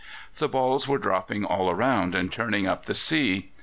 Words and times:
The 0.37 0.49
balls 0.49 0.87
were 0.87 0.97
dropping 0.97 1.45
all 1.45 1.69
around 1.69 2.15
and 2.15 2.31
churning 2.31 2.65
up 2.65 2.85
the 2.85 2.95
sea. 2.95 3.51